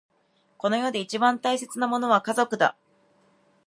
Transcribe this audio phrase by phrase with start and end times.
[0.57, 2.75] この世で一番大切なものは家族だ。